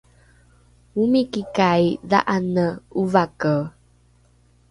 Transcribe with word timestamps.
omikikai 1.01 1.83
dha’ane 2.09 2.65
’ovake? 2.99 3.53